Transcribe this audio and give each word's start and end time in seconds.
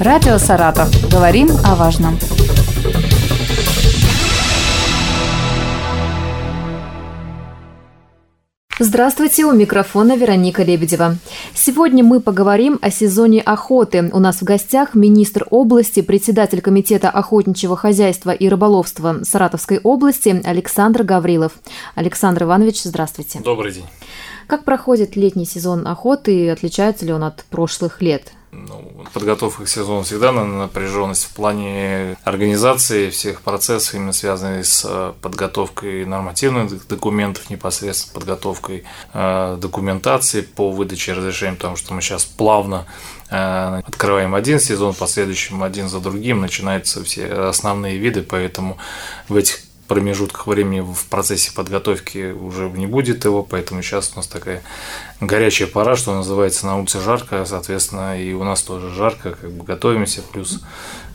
Радио 0.00 0.38
«Саратов». 0.38 0.88
Говорим 1.10 1.48
о 1.64 1.74
важном. 1.74 2.16
Здравствуйте, 8.78 9.44
у 9.44 9.50
микрофона 9.50 10.16
Вероника 10.16 10.62
Лебедева. 10.62 11.16
Сегодня 11.52 12.04
мы 12.04 12.20
поговорим 12.20 12.78
о 12.80 12.92
сезоне 12.92 13.40
охоты. 13.40 14.08
У 14.12 14.20
нас 14.20 14.36
в 14.36 14.44
гостях 14.44 14.94
министр 14.94 15.44
области, 15.50 16.00
председатель 16.00 16.60
Комитета 16.60 17.10
охотничьего 17.10 17.76
хозяйства 17.76 18.30
и 18.30 18.48
рыболовства 18.48 19.24
Саратовской 19.24 19.80
области 19.82 20.40
Александр 20.44 21.02
Гаврилов. 21.02 21.54
Александр 21.96 22.44
Иванович, 22.44 22.84
здравствуйте. 22.84 23.40
Добрый 23.40 23.72
день. 23.72 23.86
Как 24.46 24.62
проходит 24.62 25.16
летний 25.16 25.44
сезон 25.44 25.88
охоты 25.88 26.44
и 26.44 26.46
отличается 26.46 27.04
ли 27.04 27.12
он 27.12 27.24
от 27.24 27.44
прошлых 27.50 28.00
лет? 28.00 28.32
Ну, 28.50 29.04
подготовка 29.12 29.64
к 29.64 29.68
сезону 29.68 30.02
всегда 30.04 30.32
на 30.32 30.44
напряженность 30.44 31.24
в 31.24 31.34
плане 31.34 32.16
организации 32.24 33.10
всех 33.10 33.42
процессов, 33.42 33.94
именно 33.94 34.14
связанных 34.14 34.64
с 34.64 34.86
э, 34.88 35.12
подготовкой 35.20 36.06
нормативных 36.06 36.88
документов, 36.88 37.50
непосредственно 37.50 38.14
подготовкой 38.14 38.84
э, 39.12 39.58
документации 39.60 40.40
по 40.40 40.70
выдаче 40.70 41.12
разрешений, 41.12 41.56
потому 41.56 41.76
что 41.76 41.92
мы 41.92 42.00
сейчас 42.00 42.24
плавно 42.24 42.86
э, 43.28 43.82
открываем 43.86 44.34
один 44.34 44.60
сезон, 44.60 44.94
последующим 44.94 45.62
один 45.62 45.88
за 45.90 46.00
другим 46.00 46.40
начинаются 46.40 47.04
все 47.04 47.26
основные 47.30 47.98
виды, 47.98 48.22
поэтому 48.22 48.78
в 49.28 49.36
этих 49.36 49.67
промежутках 49.88 50.46
времени 50.46 50.80
в 50.80 51.06
процессе 51.06 51.52
подготовки 51.52 52.32
уже 52.32 52.70
не 52.70 52.86
будет 52.86 53.24
его, 53.24 53.42
поэтому 53.42 53.82
сейчас 53.82 54.12
у 54.14 54.16
нас 54.16 54.28
такая 54.28 54.62
горячая 55.20 55.66
пора, 55.66 55.96
что 55.96 56.14
называется, 56.14 56.66
на 56.66 56.78
улице 56.78 57.00
жарко, 57.00 57.44
соответственно, 57.44 58.20
и 58.22 58.32
у 58.34 58.44
нас 58.44 58.62
тоже 58.62 58.90
жарко, 58.90 59.32
как 59.32 59.50
бы 59.50 59.64
готовимся, 59.64 60.22
плюс 60.22 60.60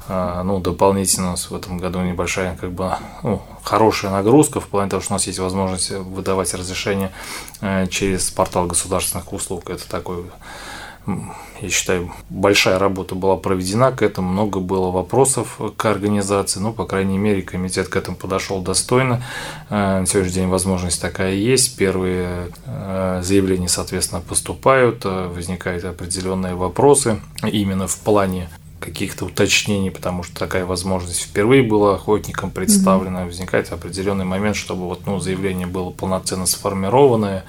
а, 0.10 0.44
ну, 0.44 0.60
дополнительно 0.60 1.28
у 1.28 1.32
нас 1.32 1.50
в 1.50 1.56
этом 1.56 1.78
году 1.78 2.02
небольшая, 2.02 2.58
как 2.58 2.72
бы, 2.72 2.92
ну, 3.22 3.42
хорошая 3.64 4.12
нагрузка 4.12 4.60
в 4.60 4.68
плане 4.68 4.90
того, 4.90 5.02
что 5.02 5.14
у 5.14 5.16
нас 5.16 5.28
есть 5.28 5.40
возможность 5.40 5.92
выдавать 5.92 6.54
разрешение 6.54 7.12
э, 7.62 7.88
через 7.88 8.30
портал 8.30 8.66
государственных 8.66 9.32
услуг. 9.32 9.70
Это 9.70 9.88
такой 9.88 10.26
я 11.62 11.70
считаю, 11.70 12.12
большая 12.30 12.80
работа 12.80 13.16
была 13.16 13.36
проведена 13.36 13.92
к 13.92 14.02
этому, 14.02 14.30
много 14.30 14.60
было 14.60 14.90
вопросов 14.90 15.60
к 15.76 15.86
организации, 15.86 16.60
ну, 16.60 16.74
по 16.74 16.86
крайней 16.86 17.18
мере, 17.18 17.42
комитет 17.42 17.90
к 17.90 17.96
этому 17.96 18.16
подошел 18.16 18.62
достойно. 18.62 19.24
Э, 19.70 20.00
на 20.00 20.06
сегодняшний 20.06 20.42
день 20.42 20.50
возможность 20.50 21.02
такая 21.02 21.34
есть. 21.34 21.76
Первые 21.78 22.52
э, 22.66 23.22
заявления, 23.24 23.68
соответственно, 23.68 24.22
поступают, 24.22 25.02
э, 25.06 25.28
возникают 25.28 25.84
определенные 25.84 26.56
вопросы 26.56 27.20
именно 27.44 27.88
в 27.88 27.98
плане 27.98 28.50
каких-то 28.80 29.26
уточнений, 29.26 29.92
потому 29.92 30.24
что 30.24 30.38
такая 30.38 30.66
возможность 30.66 31.22
впервые 31.22 31.64
была 31.64 31.96
охотникам 31.96 32.52
представлена, 32.52 33.22
mm-hmm. 33.22 33.28
возникает 33.28 33.72
определенный 33.72 34.26
момент, 34.26 34.56
чтобы 34.56 34.88
вот, 34.88 35.06
ну, 35.06 35.20
заявление 35.20 35.68
было 35.68 35.90
полноценно 35.90 36.46
сформированное, 36.46 37.46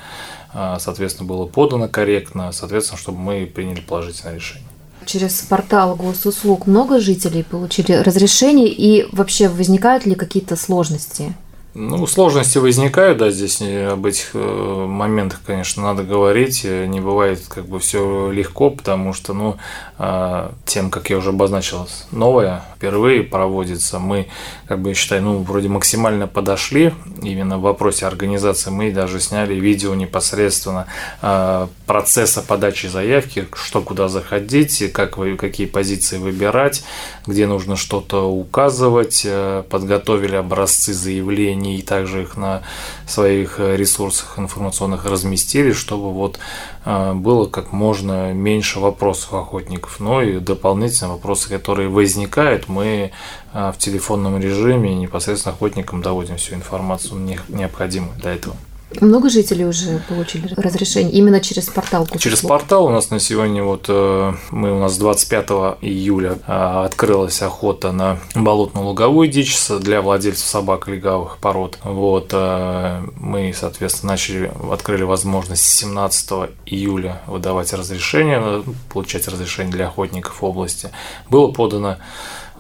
соответственно, 0.79 1.29
было 1.29 1.47
подано 1.47 1.89
корректно, 1.89 2.53
соответственно, 2.53 2.99
чтобы 2.99 3.19
мы 3.19 3.47
приняли 3.47 3.81
положительное 3.81 4.37
решение. 4.37 4.69
Через 5.05 5.41
портал 5.43 5.97
госуслуг 5.97 6.67
много 6.67 6.99
жителей 6.99 7.43
получили 7.43 7.93
разрешение 7.93 8.69
и 8.69 9.07
вообще 9.13 9.49
возникают 9.49 10.07
ли 10.07 10.15
какие-то 10.15 10.57
сложности? 10.57 11.35
Ну, 11.77 12.07
сложности 12.07 12.59
возникают, 12.59 13.19
да, 13.19 13.33
здесь 13.33 13.61
об 13.61 14.07
этих 14.07 14.31
э, 14.35 14.87
моментах, 14.87 15.41
конечно, 15.45 15.83
надо 15.83 16.05
говорить. 16.05 16.63
Не 16.63 17.01
бывает 17.01 17.41
как 17.49 17.67
бы 17.67 17.81
все 17.81 18.31
легко, 18.31 18.71
потому 18.71 19.13
что, 19.13 19.33
ну, 19.33 19.57
а, 19.99 20.53
тем, 20.67 20.89
как 20.89 21.11
я 21.11 21.17
уже 21.17 21.31
обозначил, 21.31 21.89
новое 22.13 22.63
впервые 22.77 23.25
проводится. 23.25 23.99
Мы, 23.99 24.29
как 24.69 24.83
бы, 24.83 24.95
считаю, 24.95 25.23
ну, 25.23 25.39
вроде 25.39 25.69
максимально 25.69 26.29
подошли 26.29 26.95
именно 27.23 27.59
в 27.59 27.63
вопросе 27.63 28.07
организации. 28.07 28.71
Мы 28.71 28.93
даже 28.93 29.19
сняли 29.19 29.55
видео 29.55 29.97
непосредственно 29.97 30.87
а, 31.23 31.69
процесса 31.87 32.41
подачи 32.41 32.87
заявки, 32.87 33.49
что 33.53 33.81
куда 33.81 34.07
заходить, 34.07 34.93
как 34.93 35.19
вы, 35.19 35.37
какие 35.37 35.67
позиции 35.67 36.19
выбирать, 36.19 36.85
где 37.27 37.49
нужно 37.49 37.75
что-то 37.75 38.31
указывать, 38.31 39.23
э, 39.25 39.65
подготовили 39.69 40.37
образцы 40.37 40.93
заявлений 40.93 41.64
и 41.67 41.83
также 41.83 42.23
их 42.23 42.37
на 42.37 42.63
своих 43.07 43.59
ресурсах 43.59 44.39
информационных 44.39 45.05
разместили, 45.05 45.73
чтобы 45.73 46.13
вот 46.13 46.39
а, 46.85 47.15
было 47.15 47.47
как 47.47 47.73
можно 47.73 48.33
меньше 48.33 48.81
вопросов 48.81 49.35
охотников. 49.35 50.01
Но 50.01 50.23
и 50.23 50.39
дополнительные 50.39 51.13
вопросы, 51.13 51.49
которые 51.49 51.89
возникают, 51.89 52.69
мы 52.69 53.13
а, 53.53 53.73
в 53.73 53.79
телефонном 53.79 54.41
режиме 54.41 54.95
непосредственно 54.95 55.55
охотникам 55.55 56.03
доводим 56.03 56.37
всю 56.37 56.55
информацию 56.55 57.21
необходимую 57.49 58.17
для 58.19 58.35
этого. 58.35 58.57
Много 59.01 59.29
жителей 59.29 59.67
уже 59.67 60.03
получили 60.09 60.53
разрешение 60.57 61.13
именно 61.13 61.41
через 61.41 61.67
портал? 61.67 62.07
Через 62.19 62.41
портал 62.41 62.87
у 62.87 62.91
нас 62.91 63.11
на 63.11 63.21
сегодня 63.21 63.63
вот 63.63 63.87
э, 63.89 64.33
мы 64.51 64.73
у 64.73 64.79
нас 64.79 64.97
25 64.97 65.51
июля 65.81 66.39
э, 66.47 66.85
открылась 66.85 67.43
охота 67.43 67.93
на 67.93 68.19
болотно-луговую 68.35 69.29
дичь 69.29 69.57
для 69.81 70.03
владельцев 70.03 70.47
собак 70.47 70.89
леговых 70.89 71.39
пород. 71.39 71.79
Вот 71.85 72.31
э, 72.33 73.03
мы, 73.17 73.55
соответственно, 73.57 74.13
начали 74.13 74.51
открыли 74.71 75.03
возможность 75.03 75.65
17 75.65 76.51
июля 76.67 77.23
выдавать 77.27 77.73
разрешение, 77.73 78.63
получать 78.93 79.29
разрешение 79.29 79.73
для 79.73 79.89
охотников 79.89 80.43
области. 80.43 80.91
Было 81.29 81.51
подано 81.51 81.99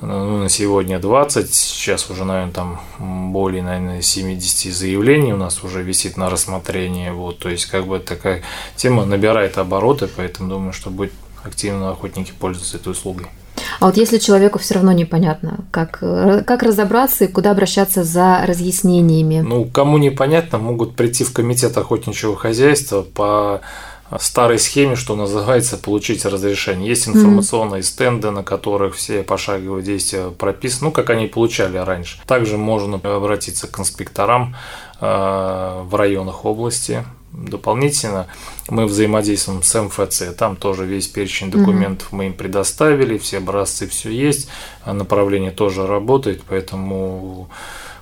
ну, 0.01 0.39
на 0.39 0.49
сегодня 0.49 0.99
20, 0.99 1.53
сейчас 1.53 2.11
уже, 2.11 2.25
наверное, 2.25 2.53
там 2.53 2.81
более, 3.33 3.63
наверное, 3.63 4.03
70 4.03 4.75
заявлений 4.75 5.33
у 5.33 5.37
нас 5.37 5.63
уже 5.65 5.83
висит 5.83 6.17
на 6.17 6.29
рассмотрение, 6.31 7.13
вот, 7.13 7.39
то 7.39 7.49
есть, 7.49 7.67
как 7.67 7.87
бы 7.87 7.99
такая 7.99 8.43
тема 8.77 9.05
набирает 9.05 9.59
обороты, 9.59 10.09
поэтому 10.09 10.49
думаю, 10.49 10.73
что 10.73 10.91
будет 10.91 11.13
активно 11.45 11.91
охотники 11.91 12.33
пользоваться 12.39 12.77
этой 12.77 12.93
услугой. 12.93 13.27
А 13.81 13.87
вот 13.87 13.97
если 13.97 14.19
человеку 14.19 14.59
все 14.59 14.75
равно 14.75 14.93
непонятно, 14.93 15.65
как, 15.71 15.99
как 15.99 16.63
разобраться 16.63 17.25
и 17.25 17.29
куда 17.29 17.51
обращаться 17.51 18.03
за 18.05 18.45
разъяснениями? 18.47 19.41
Ну, 19.41 19.65
кому 19.65 19.99
непонятно, 19.99 20.59
могут 20.59 20.97
прийти 20.97 21.25
в 21.25 21.33
комитет 21.33 21.77
охотничьего 21.77 22.37
хозяйства 22.37 23.03
по 23.03 23.61
старой 24.23 24.59
схеме, 24.59 24.97
что 24.97 25.17
называется, 25.17 25.77
получить 25.77 26.25
разрешение. 26.25 26.89
Есть 26.89 27.09
информационные 27.09 27.81
mm-hmm. 27.81 27.85
стенды, 27.85 28.31
на 28.31 28.45
которых 28.45 28.95
все 28.95 29.23
пошаговые 29.23 29.83
действия 29.83 30.31
прописаны, 30.31 30.87
ну, 30.87 30.93
как 30.93 31.11
они 31.11 31.27
получали 31.27 31.79
раньше. 31.79 32.19
Также 32.27 32.57
можно 32.57 32.97
обратиться 32.97 33.67
к 33.67 33.79
инспекторам 33.81 34.55
э, 35.01 35.83
в 35.85 35.95
районах 35.95 36.45
области. 36.45 37.05
Дополнительно 37.33 38.29
мы 38.69 38.87
взаимодействуем 38.87 39.65
с 39.65 39.83
МФЦ, 39.83 40.37
там 40.39 40.55
тоже 40.55 40.85
весь 40.85 41.09
перечень 41.09 41.51
документов 41.51 42.09
mm-hmm. 42.13 42.17
мы 42.17 42.27
им 42.27 42.35
предоставили, 42.35 43.19
все 43.19 43.39
образцы, 43.39 43.89
все 43.89 44.11
есть, 44.11 44.49
направление 44.87 45.51
тоже 45.51 45.85
работает, 45.85 46.45
поэтому 46.49 47.49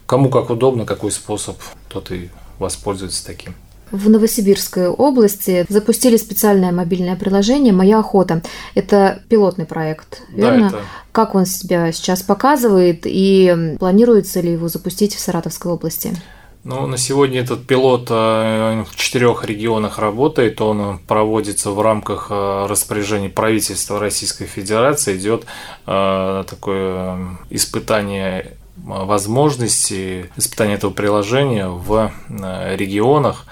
кому 0.04 0.28
как 0.28 0.50
удобно, 0.50 0.84
какой 0.84 1.10
способ, 1.10 1.56
тот 1.88 2.10
и 2.10 2.28
воспользуется 2.58 3.24
таким. 3.24 3.54
В 3.92 4.08
Новосибирской 4.08 4.88
области 4.88 5.66
запустили 5.68 6.16
специальное 6.16 6.72
мобильное 6.72 7.14
приложение 7.14 7.72
«Моя 7.72 7.98
охота». 7.98 8.42
Это 8.74 9.22
пилотный 9.28 9.66
проект, 9.66 10.22
верно? 10.30 10.70
Да, 10.70 10.78
это... 10.78 10.86
Как 11.12 11.34
он 11.34 11.44
себя 11.44 11.92
сейчас 11.92 12.22
показывает 12.22 13.02
и 13.04 13.76
планируется 13.78 14.40
ли 14.40 14.52
его 14.52 14.68
запустить 14.68 15.14
в 15.14 15.20
Саратовской 15.20 15.70
области? 15.70 16.16
Ну, 16.64 16.86
на 16.86 16.96
сегодня 16.96 17.40
этот 17.40 17.66
пилот 17.66 18.06
э, 18.08 18.84
в 18.88 18.94
четырех 18.94 19.44
регионах 19.44 19.98
работает. 19.98 20.60
Он 20.60 21.00
проводится 21.00 21.72
в 21.72 21.80
рамках 21.80 22.28
э, 22.30 22.66
распоряжений 22.68 23.28
правительства 23.28 23.98
Российской 23.98 24.46
Федерации. 24.46 25.16
Идет 25.16 25.44
э, 25.86 26.44
такое 26.48 27.36
испытание 27.50 28.56
возможности 28.76 30.30
испытания 30.36 30.74
этого 30.74 30.92
приложения 30.92 31.68
в 31.68 32.10
регионах, 32.28 33.44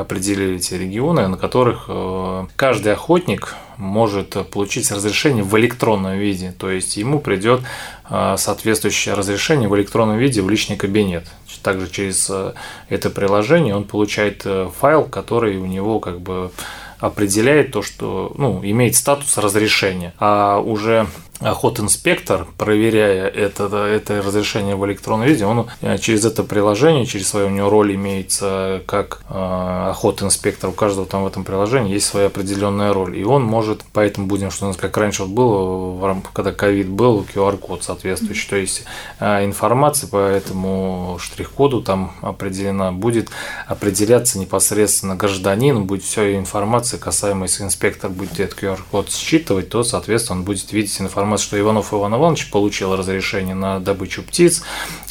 определили 0.00 0.56
эти 0.56 0.74
регионы, 0.74 1.28
на 1.28 1.36
которых 1.36 1.86
э, 1.88 2.46
каждый 2.56 2.92
охотник 2.92 3.54
может 3.76 4.36
получить 4.50 4.90
разрешение 4.90 5.44
в 5.44 5.56
электронном 5.58 6.18
виде. 6.18 6.52
То 6.58 6.70
есть 6.70 6.96
ему 6.96 7.20
придет 7.20 7.60
э, 8.08 8.34
соответствующее 8.36 9.14
разрешение 9.14 9.68
в 9.68 9.76
электронном 9.76 10.18
виде 10.18 10.42
в 10.42 10.50
личный 10.50 10.76
кабинет. 10.76 11.26
Также 11.62 11.90
через 11.90 12.28
э, 12.30 12.54
это 12.88 13.10
приложение 13.10 13.74
он 13.74 13.84
получает 13.84 14.46
файл, 14.78 15.04
который 15.04 15.56
у 15.58 15.66
него 15.66 16.00
как 16.00 16.20
бы 16.20 16.50
определяет 16.98 17.72
то, 17.72 17.82
что 17.82 18.32
ну, 18.36 18.60
имеет 18.62 18.96
статус 18.96 19.38
разрешения. 19.38 20.14
А 20.18 20.58
уже 20.58 21.06
охотинспектор, 21.40 22.46
проверяя 22.56 23.28
это, 23.28 23.64
это 23.64 24.20
разрешение 24.22 24.74
в 24.74 24.84
электронном 24.86 25.28
виде, 25.28 25.44
он 25.44 25.68
э, 25.82 25.98
через 25.98 26.24
это 26.24 26.42
приложение, 26.42 27.06
через 27.06 27.28
свою 27.28 27.46
у 27.46 27.50
него 27.50 27.70
роль 27.70 27.94
имеется 27.94 28.82
как 28.86 29.22
э, 29.28 29.88
охотинспектор, 29.90 30.70
у 30.70 30.72
каждого 30.72 31.06
там 31.06 31.22
в 31.22 31.26
этом 31.28 31.44
приложении 31.44 31.92
есть 31.92 32.06
своя 32.06 32.26
определенная 32.26 32.92
роль, 32.92 33.16
и 33.16 33.24
он 33.24 33.44
может, 33.44 33.82
поэтому 33.92 34.26
будем, 34.26 34.50
что 34.50 34.64
у 34.64 34.68
нас 34.68 34.76
как 34.76 34.96
раньше 34.96 35.24
вот 35.24 35.30
было, 35.30 36.20
когда 36.32 36.50
ковид 36.50 36.88
был, 36.88 37.24
QR-код 37.32 37.84
соответствующий, 37.84 38.48
то 38.48 38.56
есть 38.56 38.84
э, 39.20 39.44
информация 39.44 40.08
по 40.08 40.16
этому 40.16 41.18
штрих-коду 41.20 41.82
там 41.82 42.14
определена, 42.20 42.90
будет 42.90 43.28
определяться 43.68 44.40
непосредственно 44.40 45.14
гражданин, 45.14 45.84
будет 45.84 46.02
вся 46.02 46.36
информация 46.36 46.98
касаемая, 46.98 47.46
если 47.46 47.62
инспектор 47.62 48.10
будет 48.10 48.40
этот 48.40 48.60
QR-код 48.60 49.12
считывать, 49.12 49.68
то, 49.68 49.84
соответственно, 49.84 50.40
он 50.40 50.44
будет 50.44 50.72
видеть 50.72 51.00
информацию 51.00 51.27
информацию, 51.28 51.46
что 51.46 51.60
Иванов 51.60 51.92
Иван 51.92 52.14
Иванович 52.14 52.50
получил 52.50 52.96
разрешение 52.96 53.54
на 53.54 53.80
добычу 53.80 54.22
птиц, 54.22 54.62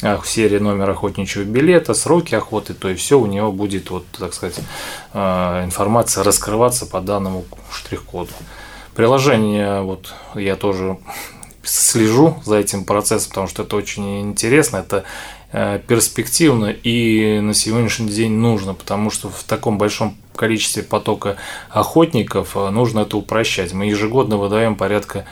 в 0.02 0.24
серии 0.24 0.58
номер 0.58 0.90
охотничьего 0.90 1.44
билета, 1.44 1.94
сроки 1.94 2.34
охоты, 2.34 2.74
то 2.74 2.88
есть 2.88 3.00
все 3.00 3.18
у 3.18 3.26
него 3.26 3.52
будет, 3.52 3.90
вот, 3.90 4.04
так 4.18 4.34
сказать, 4.34 4.60
а, 5.12 5.64
информация 5.64 6.24
раскрываться 6.24 6.86
по 6.86 7.00
данному 7.00 7.44
штрих-коду. 7.72 8.32
Приложение, 8.94 9.82
вот 9.82 10.12
я 10.34 10.56
тоже 10.56 10.98
слежу 11.62 12.36
за 12.44 12.56
этим 12.56 12.84
процессом, 12.84 13.28
потому 13.30 13.46
что 13.46 13.62
это 13.62 13.76
очень 13.76 14.22
интересно, 14.22 14.78
это 14.78 15.04
э, 15.52 15.80
перспективно 15.86 16.66
и 16.66 17.40
на 17.40 17.54
сегодняшний 17.54 18.08
день 18.08 18.32
нужно, 18.32 18.74
потому 18.74 19.10
что 19.10 19.28
в 19.28 19.44
таком 19.44 19.78
большом 19.78 20.16
количестве 20.34 20.82
потока 20.82 21.36
охотников 21.68 22.56
э, 22.56 22.70
нужно 22.70 23.00
это 23.00 23.18
упрощать. 23.18 23.72
Мы 23.72 23.86
ежегодно 23.86 24.38
выдаем 24.38 24.76
порядка 24.76 25.26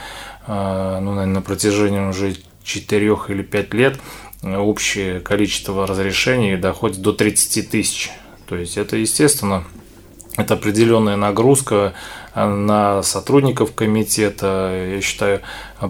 ну, 0.46 1.14
наверное, 1.14 1.26
на 1.26 1.42
протяжении 1.42 2.00
уже 2.00 2.36
4 2.62 3.18
или 3.28 3.42
5 3.42 3.74
лет 3.74 3.98
общее 4.42 5.20
количество 5.20 5.86
разрешений 5.86 6.56
доходит 6.56 7.00
до 7.00 7.12
30 7.12 7.70
тысяч. 7.70 8.10
То 8.46 8.56
есть 8.56 8.76
это, 8.76 8.96
естественно, 8.96 9.64
это 10.36 10.54
определенная 10.54 11.16
нагрузка 11.16 11.94
на 12.34 13.02
сотрудников 13.02 13.74
комитета. 13.74 14.90
Я 14.96 15.00
считаю, 15.00 15.40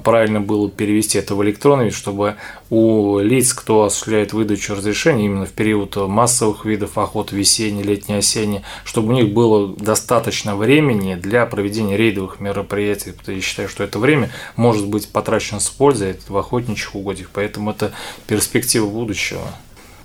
правильно 0.04 0.40
было 0.40 0.70
перевести 0.70 1.18
это 1.18 1.34
в 1.34 1.42
электронный 1.42 1.86
вид, 1.86 1.94
чтобы 1.94 2.36
у 2.70 3.18
лиц, 3.18 3.52
кто 3.52 3.82
осуществляет 3.82 4.32
выдачу 4.32 4.74
разрешений 4.74 5.24
именно 5.24 5.46
в 5.46 5.50
период 5.50 5.96
массовых 5.96 6.64
видов 6.64 6.98
охоты, 6.98 7.34
весенний, 7.34 7.82
летний, 7.82 8.14
осенний, 8.14 8.62
чтобы 8.84 9.08
у 9.08 9.12
них 9.12 9.32
было 9.34 9.74
достаточно 9.76 10.54
времени 10.54 11.16
для 11.16 11.46
проведения 11.46 11.96
рейдовых 11.96 12.38
мероприятий. 12.38 13.12
Я 13.26 13.40
считаю, 13.40 13.68
что 13.68 13.82
это 13.82 13.98
время 13.98 14.30
может 14.54 14.86
быть 14.86 15.08
потрачено 15.08 15.58
с 15.58 15.68
пользой 15.68 16.16
в 16.28 16.36
охотничьих 16.36 16.94
угодьях, 16.94 17.30
поэтому 17.32 17.72
это 17.72 17.92
перспектива 18.28 18.86
будущего. 18.86 19.42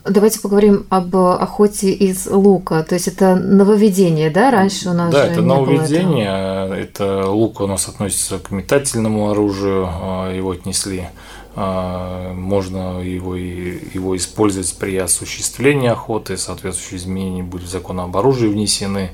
Давайте 0.03 0.39
поговорим 0.39 0.87
об 0.89 1.15
охоте 1.15 1.91
из 1.91 2.25
лука. 2.25 2.83
То 2.83 2.95
есть 2.95 3.07
это 3.07 3.35
нововведение, 3.35 4.31
да? 4.31 4.49
Раньше 4.49 4.89
у 4.89 4.93
нас 4.93 5.11
да, 5.11 5.27
это 5.27 5.41
нововведение. 5.41 6.75
Это 6.75 7.29
лук 7.29 7.61
у 7.61 7.67
нас 7.67 7.87
относится 7.87 8.39
к 8.39 8.49
метательному 8.49 9.29
оружию. 9.29 9.87
А, 9.87 10.33
его 10.33 10.51
отнесли. 10.51 11.09
А, 11.55 12.33
можно 12.33 12.99
его, 13.01 13.35
его 13.35 14.17
использовать 14.17 14.75
при 14.79 14.97
осуществлении 14.97 15.89
охоты. 15.89 16.35
Соответствующие 16.35 16.97
изменения 16.97 17.43
были 17.43 17.63
в 17.63 17.69
закон 17.69 17.99
об 17.99 18.17
оружии 18.17 18.47
внесены. 18.47 19.11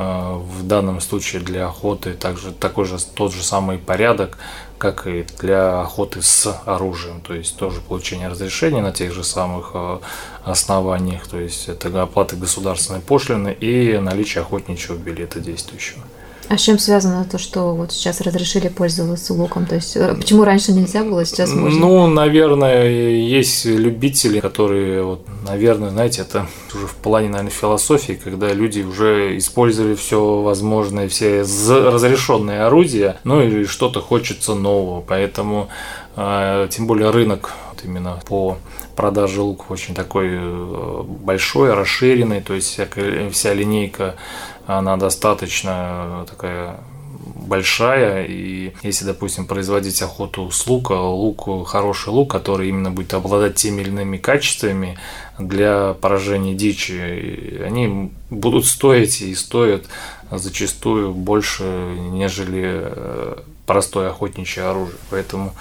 А, 0.00 0.34
в 0.36 0.64
данном 0.64 1.00
случае 1.00 1.42
для 1.42 1.66
охоты 1.66 2.14
также 2.14 2.52
такой 2.52 2.84
же 2.84 2.98
тот 3.16 3.32
же 3.34 3.42
самый 3.42 3.78
порядок 3.78 4.38
как 4.78 5.08
и 5.08 5.26
для 5.40 5.80
охоты 5.80 6.22
с 6.22 6.56
оружием, 6.66 7.20
то 7.20 7.34
есть 7.34 7.56
тоже 7.56 7.80
получение 7.80 8.28
разрешения 8.28 8.80
на 8.80 8.92
тех 8.92 9.12
же 9.12 9.24
самых 9.24 9.72
э, 9.74 9.98
основаниях, 10.44 11.26
то 11.26 11.40
есть 11.40 11.68
это 11.68 12.00
оплата 12.00 12.36
государственной 12.36 13.00
пошлины 13.00 13.52
и 13.52 13.98
наличие 13.98 14.42
охотничьего 14.42 14.94
билета 14.94 15.40
действующего. 15.40 16.04
А 16.48 16.56
с 16.56 16.62
чем 16.62 16.78
связано 16.78 17.26
то, 17.30 17.36
что 17.36 17.74
вот 17.74 17.92
сейчас 17.92 18.22
разрешили 18.22 18.68
пользоваться 18.68 19.34
луком? 19.34 19.66
То 19.66 19.74
есть 19.74 19.96
э, 19.96 20.14
почему 20.14 20.44
раньше 20.44 20.72
нельзя 20.72 21.04
было, 21.04 21.24
сейчас 21.26 21.52
можно? 21.52 21.78
Ну, 21.78 22.06
наверное, 22.06 22.88
есть 22.88 23.66
любители, 23.66 24.40
которые, 24.40 25.02
вот, 25.02 25.26
наверное, 25.46 25.90
знаете, 25.90 26.22
это 26.22 26.46
уже 26.74 26.86
в 26.86 26.94
плане, 26.94 27.28
наверное, 27.28 27.50
философии, 27.50 28.18
когда 28.22 28.52
люди 28.54 28.80
уже 28.80 29.36
использовали 29.36 29.94
все 29.94 30.40
возможное, 30.40 31.08
все 31.08 31.40
разрешенные 31.40 32.62
орудия, 32.62 33.18
ну 33.24 33.42
и 33.42 33.64
что-то 33.64 34.00
хочется 34.00 34.54
нового, 34.54 35.02
поэтому 35.02 35.68
а, 36.16 36.66
тем 36.68 36.86
более 36.86 37.10
рынок 37.10 37.52
вот 37.78 37.84
именно 37.84 38.20
по 38.26 38.58
продаже 38.96 39.42
луков 39.42 39.70
очень 39.70 39.94
такой 39.94 40.28
э, 40.30 41.02
большой, 41.06 41.74
расширенный, 41.74 42.40
то 42.40 42.54
есть 42.54 42.68
вся, 42.68 42.86
вся 43.30 43.54
линейка 43.54 44.16
она 44.66 44.96
достаточно 44.96 46.26
такая 46.28 46.76
большая, 47.46 48.26
и 48.26 48.72
если, 48.82 49.06
допустим, 49.06 49.46
производить 49.46 50.02
охоту 50.02 50.50
с 50.50 50.66
лука, 50.66 50.92
лук, 50.92 51.66
хороший 51.66 52.10
лук, 52.10 52.30
который 52.30 52.68
именно 52.68 52.90
будет 52.90 53.14
обладать 53.14 53.54
теми 53.54 53.80
или 53.80 53.88
иными 53.88 54.18
качествами 54.18 54.98
для 55.38 55.94
поражения 55.94 56.54
дичи, 56.54 57.62
они 57.64 58.12
будут 58.28 58.66
стоить 58.66 59.22
и 59.22 59.34
стоят 59.34 59.86
зачастую 60.30 61.14
больше, 61.14 61.62
нежели 62.10 62.64
э, 62.66 63.36
простое 63.68 64.10
охотничье 64.10 64.64
оружие. 64.64 64.96
Поэтому 65.10 65.52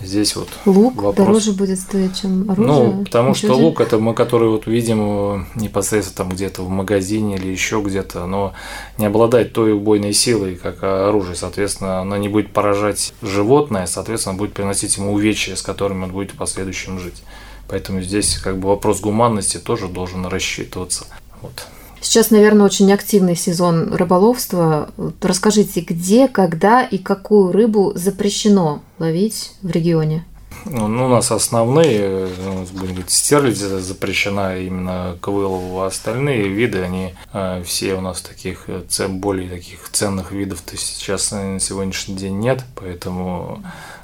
Здесь 0.00 0.34
вот 0.34 0.48
лук 0.66 0.96
вопрос. 0.96 1.14
дороже 1.14 1.52
будет 1.52 1.78
стоить, 1.78 2.20
чем 2.20 2.50
оружие. 2.50 2.66
Ну, 2.66 3.04
потому 3.04 3.30
Ничего 3.30 3.54
что 3.54 3.62
лук 3.62 3.80
это 3.80 3.98
мы, 3.98 4.12
который 4.12 4.48
вот 4.48 4.66
видим 4.66 5.00
э, 5.00 5.44
непосредственно 5.54 6.16
там 6.16 6.28
где-то 6.30 6.62
в 6.62 6.68
магазине 6.68 7.36
или 7.36 7.46
еще 7.46 7.80
где-то, 7.80 8.24
оно 8.24 8.54
не 8.98 9.06
обладает 9.06 9.52
той 9.52 9.72
убойной 9.72 10.12
силой, 10.12 10.56
как 10.56 10.82
оружие. 10.82 11.36
Соответственно, 11.36 12.00
оно 12.00 12.16
не 12.16 12.28
будет 12.28 12.52
поражать 12.52 13.14
животное, 13.22 13.86
соответственно, 13.86 14.36
будет 14.36 14.52
приносить 14.52 14.96
ему 14.96 15.12
увечья, 15.12 15.54
с 15.54 15.62
которыми 15.62 16.04
он 16.04 16.10
будет 16.10 16.32
в 16.32 16.36
последующем 16.36 16.98
жить. 16.98 17.22
Поэтому 17.68 18.02
здесь 18.02 18.36
как 18.38 18.58
бы 18.58 18.68
вопрос 18.68 19.00
гуманности 19.00 19.58
тоже 19.58 19.86
должен 19.86 20.26
рассчитываться. 20.26 21.06
Вот. 21.40 21.66
Сейчас, 22.04 22.30
наверное, 22.30 22.66
очень 22.66 22.92
активный 22.92 23.34
сезон 23.34 23.94
рыболовства. 23.94 24.90
Расскажите, 25.22 25.80
где, 25.80 26.28
когда 26.28 26.82
и 26.82 26.98
какую 26.98 27.50
рыбу 27.50 27.92
запрещено 27.94 28.82
ловить 28.98 29.52
в 29.62 29.70
регионе? 29.70 30.26
Ну, 30.66 30.84
у 30.84 31.08
нас 31.08 31.32
основные, 31.32 32.28
ну, 32.44 32.66
будем 32.74 32.94
говорить, 32.94 33.10
стерлядь 33.10 33.56
запрещена 33.56 34.58
именно 34.58 35.16
к 35.22 35.28
вылову, 35.28 35.80
а 35.80 35.86
остальные 35.86 36.48
виды, 36.48 36.82
они 36.82 37.14
э, 37.32 37.62
все 37.64 37.94
у 37.94 38.02
нас 38.02 38.20
таких, 38.20 38.68
более 39.08 39.48
таких 39.48 39.88
ценных 39.90 40.30
видов 40.30 40.60
то 40.60 40.76
сейчас 40.76 41.32
на 41.32 41.58
сегодняшний 41.58 42.16
день 42.16 42.38
нет, 42.38 42.64
поэтому 42.76 43.62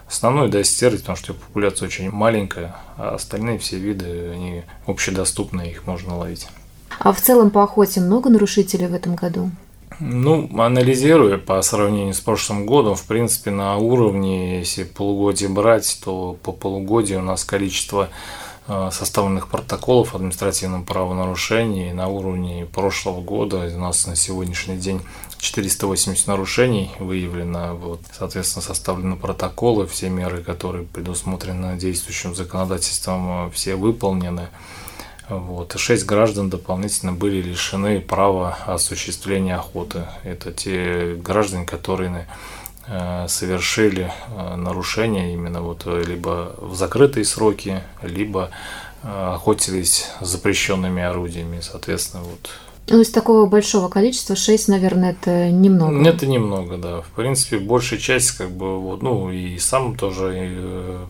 основной, 0.08 0.48
да, 0.48 0.64
стерлядь, 0.64 1.00
потому 1.00 1.16
что 1.16 1.34
популяция 1.34 1.86
очень 1.86 2.10
маленькая, 2.10 2.74
а 2.96 3.14
остальные 3.14 3.58
все 3.58 3.76
виды, 3.76 4.30
они 4.34 4.62
общедоступны, 4.86 5.68
их 5.68 5.86
можно 5.86 6.16
ловить. 6.16 6.46
А 7.00 7.14
в 7.14 7.20
целом 7.20 7.50
по 7.50 7.62
охоте 7.62 8.00
много 8.00 8.28
нарушителей 8.28 8.86
в 8.86 8.92
этом 8.94 9.14
году? 9.14 9.50
Ну, 10.00 10.50
анализируя 10.60 11.38
по 11.38 11.60
сравнению 11.62 12.12
с 12.12 12.20
прошлым 12.20 12.66
годом, 12.66 12.94
в 12.94 13.04
принципе, 13.04 13.50
на 13.50 13.78
уровне, 13.78 14.58
если 14.58 14.84
полугодие 14.84 15.48
брать, 15.48 15.98
то 16.04 16.36
по 16.42 16.52
полугодию 16.52 17.20
у 17.20 17.22
нас 17.22 17.44
количество 17.44 18.10
э, 18.68 18.90
составленных 18.92 19.48
протоколов 19.48 20.14
административном 20.14 20.84
правонарушении 20.84 21.90
на 21.92 22.08
уровне 22.08 22.66
прошлого 22.66 23.22
года 23.22 23.70
у 23.74 23.78
нас 23.78 24.06
на 24.06 24.14
сегодняшний 24.14 24.76
день 24.76 25.00
480 25.38 26.26
нарушений 26.26 26.90
выявлено, 26.98 27.76
вот, 27.76 28.00
соответственно, 28.12 28.62
составлены 28.62 29.16
протоколы, 29.16 29.86
все 29.86 30.10
меры, 30.10 30.42
которые 30.42 30.84
предусмотрены 30.84 31.78
действующим 31.78 32.34
законодательством, 32.34 33.48
э, 33.48 33.50
все 33.52 33.74
выполнены. 33.74 34.48
Вот. 35.30 35.74
И 35.74 35.78
шесть 35.78 36.04
граждан 36.04 36.50
дополнительно 36.50 37.12
были 37.12 37.40
лишены 37.40 38.00
права 38.00 38.58
осуществления 38.66 39.56
охоты. 39.56 40.06
Это 40.24 40.52
те 40.52 41.14
граждане, 41.14 41.64
которые 41.64 42.26
э, 42.86 43.26
совершили 43.28 44.12
э, 44.28 44.56
нарушения 44.56 45.32
именно 45.32 45.62
вот 45.62 45.86
либо 45.86 46.54
в 46.58 46.74
закрытые 46.74 47.24
сроки, 47.24 47.80
либо 48.02 48.50
э, 49.02 49.32
охотились 49.34 50.10
запрещенными 50.20 51.02
орудиями, 51.02 51.60
соответственно, 51.60 52.24
вот 52.24 52.50
ну, 52.88 53.00
из 53.02 53.10
такого 53.10 53.46
большого 53.46 53.88
количества 53.88 54.34
6, 54.34 54.66
наверное, 54.66 55.12
это 55.12 55.48
немного. 55.48 56.08
Это 56.08 56.26
немного, 56.26 56.76
да. 56.76 57.02
В 57.02 57.10
принципе, 57.10 57.58
большая 57.58 58.00
часть, 58.00 58.32
как 58.32 58.50
бы, 58.50 58.80
вот, 58.80 59.00
ну, 59.00 59.30
и 59.30 59.58
сам 59.58 59.96
тоже 59.96 61.06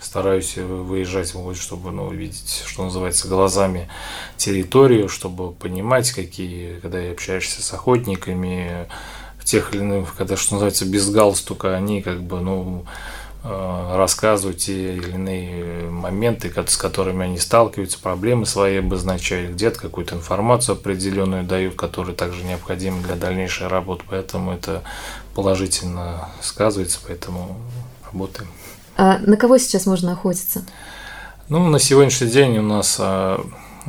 стараюсь 0.00 0.56
выезжать, 0.56 1.34
чтобы 1.54 1.90
ну, 1.90 2.10
видеть, 2.10 2.62
что 2.66 2.84
называется, 2.84 3.28
глазами 3.28 3.88
территорию, 4.36 5.08
чтобы 5.08 5.52
понимать, 5.52 6.10
какие, 6.12 6.78
когда 6.80 7.00
я 7.00 7.12
общаешься 7.12 7.62
с 7.62 7.72
охотниками, 7.72 8.88
тех 9.44 9.74
или 9.74 9.80
иных, 9.80 10.14
когда, 10.16 10.36
что 10.36 10.54
называется, 10.54 10.86
без 10.86 11.10
галстука, 11.10 11.74
они 11.74 12.02
как 12.02 12.22
бы, 12.22 12.40
ну, 12.40 12.84
Э, 13.42 13.96
рассказывают 13.96 14.58
те 14.58 14.96
или 14.96 15.12
иные 15.12 15.88
моменты, 15.88 16.52
с 16.66 16.76
которыми 16.76 17.24
они 17.24 17.38
сталкиваются, 17.38 17.98
проблемы 17.98 18.44
свои 18.44 18.76
обозначают, 18.76 19.52
где-то 19.52 19.80
какую-то 19.80 20.16
информацию 20.16 20.74
определенную 20.76 21.44
дают, 21.44 21.74
которая 21.74 22.14
также 22.14 22.44
необходима 22.44 23.02
для 23.02 23.14
дальнейшей 23.14 23.68
работы, 23.68 24.04
поэтому 24.10 24.52
это 24.52 24.82
положительно 25.34 26.28
сказывается, 26.42 26.98
поэтому 27.06 27.58
работаем. 28.04 28.50
А 29.00 29.18
на 29.18 29.38
кого 29.38 29.56
сейчас 29.56 29.86
можно 29.86 30.12
охотиться? 30.12 30.62
Ну, 31.48 31.66
на 31.68 31.78
сегодняшний 31.78 32.26
день 32.26 32.58
у 32.58 32.62
нас 32.62 32.98
а, 33.00 33.42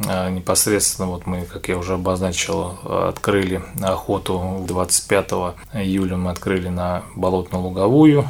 а, 0.08 0.30
непосредственно, 0.30 1.10
вот 1.10 1.26
мы, 1.26 1.42
как 1.42 1.68
я 1.68 1.78
уже 1.78 1.96
обозначил, 1.96 2.78
открыли 2.86 3.62
охоту 3.82 4.64
25 4.66 5.30
июля 5.74 6.16
мы 6.16 6.32
открыли 6.32 6.70
на 6.70 7.04
болотно-луговую, 7.18 8.26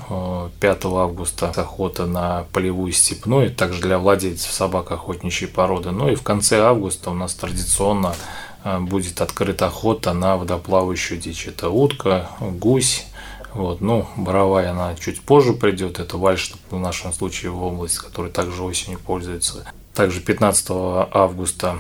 5 0.60 0.86
августа 0.86 1.50
охота 1.50 2.08
на 2.08 2.46
полевую 2.52 2.94
степную, 2.94 3.54
также 3.54 3.80
для 3.80 4.00
владельцев 4.00 4.52
собак 4.52 4.92
охотничьей 4.92 5.52
породы. 5.52 5.92
Ну 5.92 6.10
и 6.10 6.16
в 6.16 6.24
конце 6.24 6.62
августа 6.62 7.12
у 7.12 7.14
нас 7.14 7.36
традиционно 7.36 8.16
а, 8.64 8.80
будет 8.80 9.22
открыта 9.22 9.68
охота 9.68 10.14
на 10.14 10.36
водоплавающую 10.36 11.20
дичь. 11.20 11.46
Это 11.46 11.70
утка, 11.70 12.32
гусь, 12.40 13.06
вот, 13.54 13.82
ну, 13.82 14.08
боровая 14.16 14.72
она 14.72 14.96
чуть 14.96 15.22
позже 15.22 15.54
придет, 15.54 16.00
это 16.00 16.18
вальш 16.18 16.54
в 16.70 16.80
нашем 16.80 17.14
случае 17.14 17.52
в 17.52 17.64
область, 17.64 17.98
который 17.98 18.32
также 18.32 18.64
осенью 18.64 19.00
пользуется. 19.00 19.66
Также 19.94 20.22
15 20.22 20.68
августа 20.70 21.80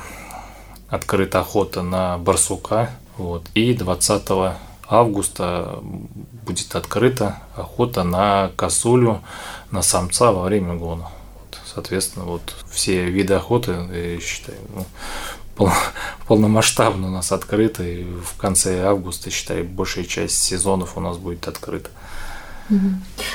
открыта 0.90 1.40
охота 1.40 1.82
на 1.82 2.18
барсука. 2.18 2.92
Вот, 3.18 3.44
и 3.54 3.74
20 3.74 4.56
августа 4.88 5.80
будет 5.82 6.76
открыта 6.76 7.38
охота 7.56 8.04
на 8.04 8.52
косулю, 8.56 9.22
на 9.70 9.82
самца 9.82 10.32
во 10.32 10.44
время 10.44 10.76
гона. 10.76 11.10
Вот, 11.36 11.60
соответственно, 11.66 12.26
вот 12.26 12.42
все 12.70 13.06
виды 13.06 13.34
охоты, 13.36 13.72
я 13.72 14.20
считаю, 14.20 14.58
ну, 14.76 14.86
полномасштабно 16.28 17.08
у 17.08 17.12
нас 17.12 17.32
открыты. 17.32 18.02
И 18.02 18.04
в 18.04 18.38
конце 18.38 18.84
августа, 18.84 19.30
считаю, 19.30 19.66
большая 19.66 20.06
часть 20.06 20.42
сезонов 20.42 20.98
у 20.98 21.02
нас 21.02 21.18
будет 21.18 21.48
открыта. 21.48 21.90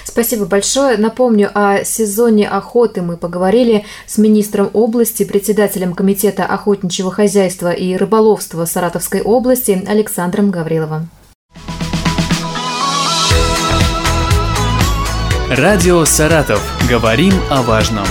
Спасибо 0.04 0.46
большое. 0.46 0.96
Напомню, 0.96 1.50
о 1.52 1.84
сезоне 1.84 2.48
охоты 2.48 3.02
мы 3.02 3.16
поговорили 3.16 3.84
с 4.06 4.18
министром 4.18 4.70
области, 4.72 5.24
председателем 5.24 5.94
Комитета 5.94 6.46
охотничьего 6.46 7.10
хозяйства 7.10 7.72
и 7.72 7.96
рыболовства 7.96 8.64
Саратовской 8.64 9.20
области 9.20 9.84
Александром 9.86 10.50
Гавриловым. 10.50 11.10
Радио 15.50 16.04
«Саратов». 16.04 16.60
Говорим 16.88 17.32
о 17.50 17.62
важном. 17.62 18.06